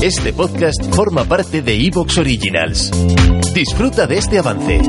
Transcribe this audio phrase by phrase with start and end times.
[0.00, 2.92] Este podcast forma parte de Evox Originals.
[3.52, 4.80] Disfruta de este avance.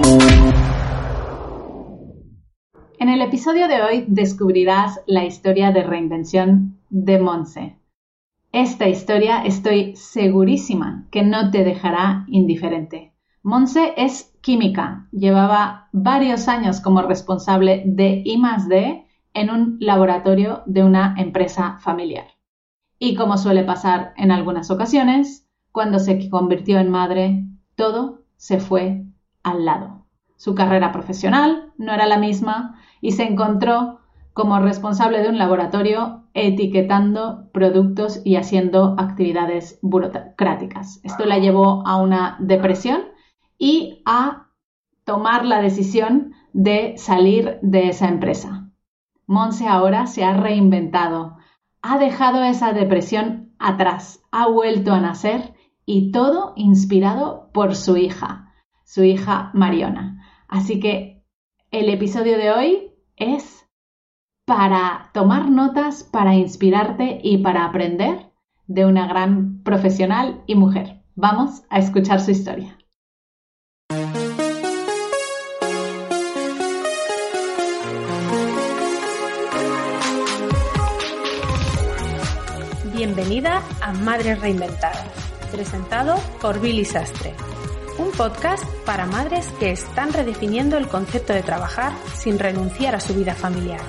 [2.99, 7.79] En el episodio de hoy descubrirás la historia de reinvención de Monse.
[8.51, 13.15] Esta historia estoy segurísima que no te dejará indiferente.
[13.41, 21.15] Monse es química, llevaba varios años como responsable de I+D en un laboratorio de una
[21.17, 22.27] empresa familiar.
[22.99, 29.05] Y como suele pasar en algunas ocasiones, cuando se convirtió en madre, todo se fue
[29.41, 30.05] al lado.
[30.35, 33.99] Su carrera profesional no era la misma y se encontró
[34.33, 41.01] como responsable de un laboratorio etiquetando productos y haciendo actividades burocráticas.
[41.03, 43.01] Esto la llevó a una depresión
[43.57, 44.47] y a
[45.03, 48.69] tomar la decisión de salir de esa empresa.
[49.25, 51.37] Monse ahora se ha reinventado,
[51.81, 55.53] ha dejado esa depresión atrás, ha vuelto a nacer
[55.85, 58.53] y todo inspirado por su hija,
[58.85, 60.23] su hija Mariona.
[60.47, 61.23] Así que
[61.71, 63.67] el episodio de hoy es
[64.45, 68.31] para tomar notas, para inspirarte y para aprender
[68.65, 71.03] de una gran profesional y mujer.
[71.15, 72.78] Vamos a escuchar su historia.
[83.19, 85.05] Bienvenida a Madres Reinventadas,
[85.51, 87.33] presentado por Billy Sastre,
[87.97, 93.13] un podcast para madres que están redefiniendo el concepto de trabajar sin renunciar a su
[93.13, 93.81] vida familiar.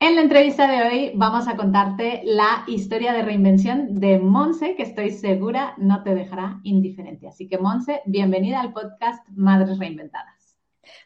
[0.00, 4.82] En la entrevista de hoy vamos a contarte la historia de reinvención de Monse, que
[4.82, 7.26] estoy segura no te dejará indiferente.
[7.26, 10.58] Así que Monse, bienvenida al podcast Madres Reinventadas.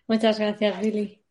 [0.09, 1.24] Muchas gracias, Billy.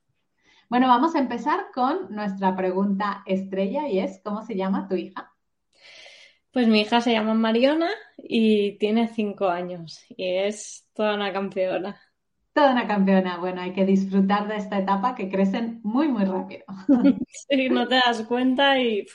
[0.73, 5.31] Bueno, vamos a empezar con nuestra pregunta estrella y es, ¿cómo se llama tu hija?
[6.51, 12.01] Pues mi hija se llama Mariona y tiene cinco años y es toda una campeona.
[12.53, 13.37] Toda una campeona.
[13.37, 16.63] Bueno, hay que disfrutar de esta etapa que crecen muy, muy rápido.
[17.47, 19.05] Sí, no te das cuenta y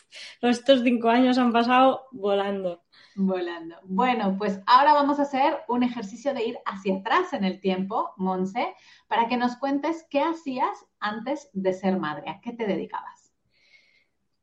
[0.42, 2.84] estos cinco años han pasado volando.
[3.16, 3.74] Volando.
[3.82, 8.12] Bueno, pues ahora vamos a hacer un ejercicio de ir hacia atrás en el tiempo,
[8.16, 8.74] Monse,
[9.08, 13.32] para que nos cuentes qué hacías antes de ser madre, a qué te dedicabas.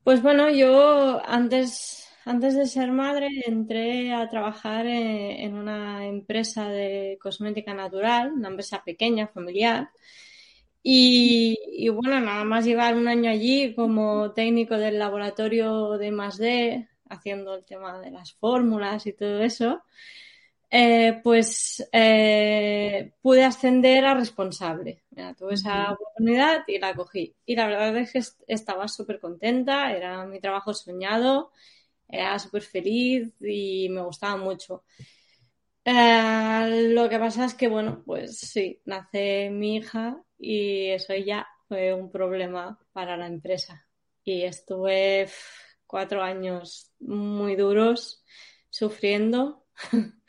[0.04, 7.18] Pues bueno, yo antes, antes de ser madre entré a trabajar en, una empresa de
[7.20, 9.90] cosmética natural, una empresa pequeña, familiar.
[10.84, 17.56] Y, bueno, nada más llevar un año allí como técnico del laboratorio de D haciendo
[17.56, 19.84] el tema de las fórmulas y todo eso,
[20.78, 25.04] eh, pues eh, pude ascender a responsable.
[25.38, 27.34] tuve esa oportunidad y la cogí.
[27.46, 28.22] Y la verdad es que
[28.54, 31.52] estaba súper contenta, era mi trabajo soñado,
[32.10, 34.84] era súper feliz y me gustaba mucho.
[35.86, 41.48] Eh, lo que pasa es que, bueno, pues sí, nace mi hija y eso ya
[41.70, 43.88] fue un problema para la empresa.
[44.24, 45.30] Y estuve
[45.88, 48.24] cuatro años muy duros
[48.70, 49.64] sufriendo.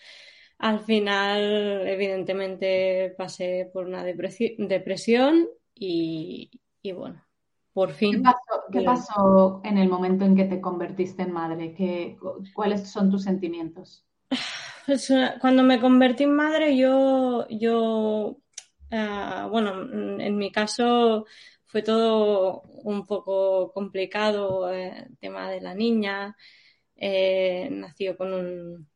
[0.59, 6.51] Al final, evidentemente, pasé por una depresión y,
[6.95, 7.23] bueno,
[7.73, 8.23] por fin.
[8.73, 11.75] ¿Qué pasó, en el momento en que te convertiste en madre?
[11.75, 12.17] ¿Qué,
[12.55, 14.05] ¿Cuáles son tus sentimientos?
[14.87, 18.39] Pues, eh, cuando me convertí en madre, yo, yo
[18.93, 19.83] ah, bueno,
[20.21, 21.27] en mi caso
[21.65, 26.37] fue todo un poco complicado, eh, el tema de la niña,
[26.95, 28.89] eh, nació con un,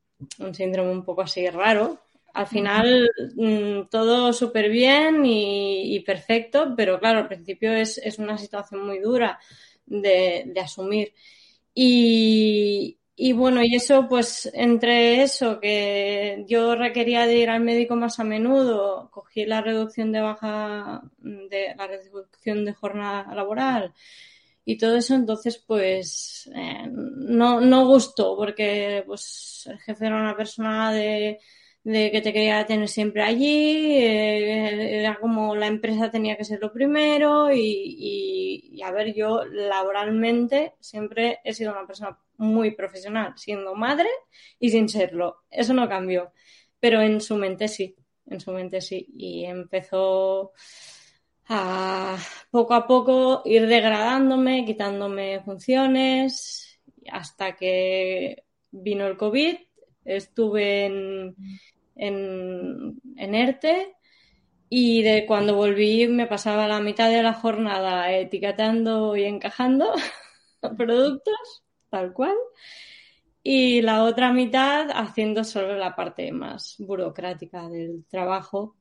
[0.52, 1.98] síndrome un poco así raro.
[2.32, 8.86] Al final mm, todo súper bien y, perfecto, pero claro, al principio es, una situación
[8.86, 9.38] muy dura
[9.86, 11.12] de, asumir.
[11.74, 12.96] Y,
[13.34, 18.24] bueno, y eso, pues entre eso, que yo requería de ir al médico más a
[18.24, 23.94] menudo, cogí la reducción de baja, de la reducción de jornada laboral
[24.64, 26.88] y todo eso, entonces pues eh,
[27.30, 31.38] no, no gustó, porque pues el jefe era una persona de,
[31.84, 36.60] de que te quería tener siempre allí, eh, era como la empresa tenía que ser
[36.60, 43.34] lo primero y, y a ver, yo laboralmente siempre he sido una persona muy profesional,
[43.36, 44.08] siendo madre
[44.58, 45.44] y sin serlo.
[45.50, 46.32] Eso no cambió,
[46.78, 49.06] pero en su mente sí, en su mente sí.
[49.16, 50.52] Y empezó
[51.48, 52.16] a
[52.50, 56.69] poco a poco ir degradándome, quitándome funciones,
[57.10, 59.56] hasta que vino el COVID,
[60.04, 61.36] estuve en,
[61.96, 63.94] en, en ERTE
[64.68, 69.92] Y de cuando volví me pasaba la mitad de la jornada etiquetando y encajando
[70.76, 72.34] productos, tal cual.
[73.42, 78.76] Y la otra mitad haciendo solo la parte más burocrática del trabajo,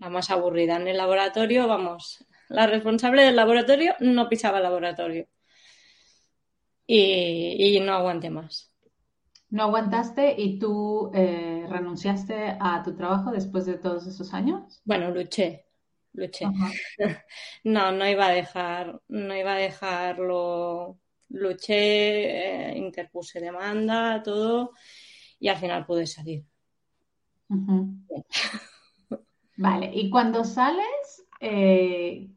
[0.00, 0.76] la más aburrida.
[0.76, 5.26] En el laboratorio, vamos, la responsable del laboratorio no pisaba el laboratorio.
[6.86, 8.72] Y, no aguanté más.
[9.50, 14.82] ¿No aguantaste y tú eh, renunciaste a tu trabajo después de todos esos años?
[14.84, 15.66] Bueno, luché,
[16.12, 16.46] luché.
[17.64, 20.98] no, no iba a dejar, no iba a dejarlo.
[21.28, 24.72] Luché, eh, interpuse demanda, todo,
[25.40, 26.44] y al final pude salir.
[29.56, 32.28] Vale, y cuando sales, eh,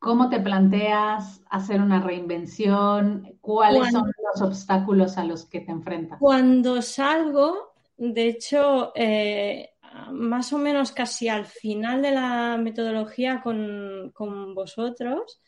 [0.00, 3.36] ¿Cómo te planteas hacer una reinvención?
[3.42, 6.18] ¿Cuáles son los obstáculos a los que te enfrentas?
[6.18, 9.74] Cuando salgo, de hecho, eh,
[10.10, 14.10] más o menos casi al final de la metodología con,
[14.54, 15.42] vosotros,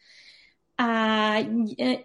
[0.77, 1.41] ah,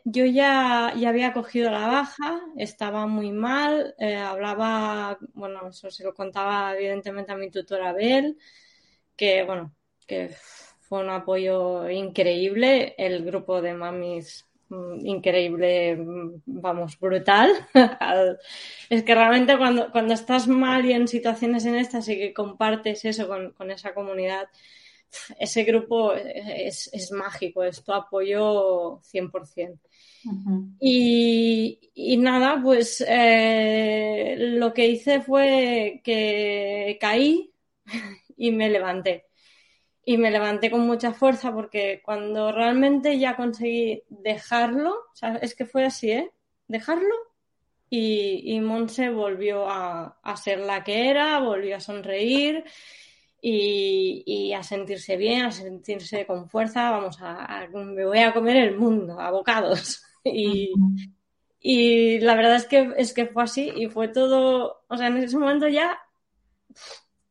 [0.06, 6.06] yo ya, ya, había cogido la baja, estaba muy mal, eh, hablaba, bueno, eso se
[6.06, 8.38] lo contaba evidentemente a mi tutora Bel,
[9.18, 9.76] que bueno,
[10.08, 10.34] que
[10.88, 17.52] fue un apoyo increíble, el grupo de mamis mm, increíble, mm, vamos, brutal.
[18.90, 23.04] es que realmente cuando, cuando estás mal y en situaciones en estas y que compartes
[23.06, 24.48] eso con, esa comunidad,
[25.40, 29.80] ese grupo es, mágico, es tu apoyo 100%.
[30.80, 37.52] y, y, nada, pues eh, lo que hice fue que caí
[38.38, 39.27] y me levanté
[40.10, 45.54] y me levanté con mucha fuerza porque cuando realmente ya conseguí dejarlo, o sea, es
[45.54, 46.32] que fue así, ¿eh?
[46.70, 47.14] Dejarlo
[47.90, 52.64] y, y Monse volvió a, ser la que era, volvió a sonreír
[53.42, 58.78] y, a sentirse bien, a sentirse con fuerza, vamos, a, me voy a comer el
[58.78, 60.04] mundo, a bocados.
[60.30, 60.74] Y,
[61.62, 65.18] y la verdad es que, es que fue así y fue todo, o sea, en
[65.18, 65.98] ese momento ya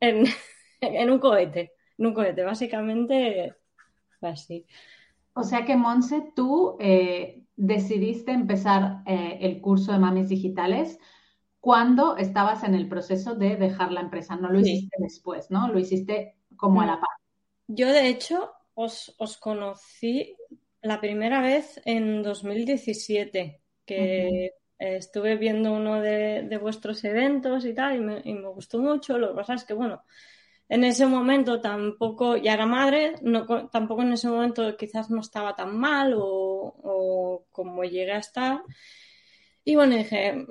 [0.00, 0.24] en,
[0.80, 2.42] en un cohete un cohete.
[2.44, 3.54] Básicamente
[4.20, 4.66] fue así.
[5.34, 10.98] O sea que, Monse, tú eh, decidiste empezar eh, el curso de mamis digitales
[11.60, 14.36] cuando estabas en el proceso de dejar la empresa.
[14.36, 15.68] No lo hiciste después, ¿no?
[15.68, 17.10] Lo hiciste como a la par.
[17.66, 20.36] Yo, de hecho, os, conocí
[20.80, 28.00] la primera vez en 2017, que estuve viendo uno de, vuestros eventos y tal, y
[28.00, 29.18] me, y me, gustó mucho.
[29.18, 30.02] Lo que pasa es que, bueno,
[30.68, 35.54] en ese momento tampoco, ya era madre, no, tampoco en ese momento quizás no estaba
[35.54, 38.62] tan mal o, como llegué a estar.
[39.64, 40.46] Y bueno, dije,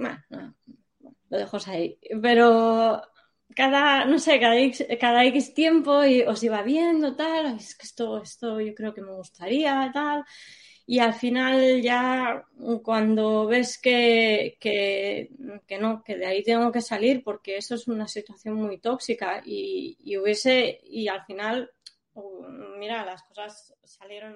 [1.29, 1.97] lo dejo ahí.
[2.21, 3.01] Pero
[3.55, 7.85] cada, no sé, cada X, cada X tiempo y os iba viendo, tal, es que
[7.85, 10.25] esto, esto yo creo que me gustaría, tal
[10.87, 12.45] y al final ya
[12.83, 15.29] cuando ves que, que,
[15.79, 19.97] no, que de ahí tengo que salir porque eso es una situación muy tóxica y,
[20.03, 21.71] y hubiese, y al final,
[22.77, 24.35] mira, las cosas salieron